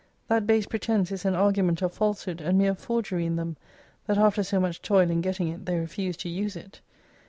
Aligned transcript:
That 0.29 0.47
base 0.47 0.65
pretence 0.65 1.11
is 1.11 1.25
an 1.25 1.35
argument 1.35 1.83
of 1.83 1.93
false 1.93 2.23
hood 2.23 2.41
and 2.41 2.57
mere 2.57 2.73
forgery 2.73 3.27
in 3.27 3.35
them, 3.35 3.55
that 4.07 4.17
after 4.17 4.41
so 4.41 4.59
much 4.59 4.81
toil 4.81 5.11
in 5.11 5.21
getting 5.21 5.47
it 5.49 5.67
they 5.67 5.77
refuse 5.79 6.17
to 6.17 6.27
use 6.27 6.55
it. 6.55 6.81